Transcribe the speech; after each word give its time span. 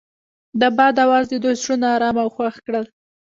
د 0.59 0.61
باد 0.77 0.95
اواز 1.05 1.25
د 1.29 1.33
دوی 1.43 1.55
زړونه 1.61 1.87
ارامه 1.95 2.21
او 2.23 2.29
خوښ 2.35 2.55
کړل. 2.65 2.85